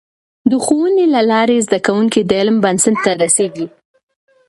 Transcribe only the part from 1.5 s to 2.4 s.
زده کوونکي د